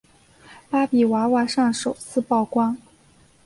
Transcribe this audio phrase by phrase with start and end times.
[0.71, 2.75] 芭比娃娃上首次曝光。